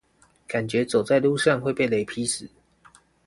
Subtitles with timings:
[0.47, 2.49] 感覺走在路上會被雷劈死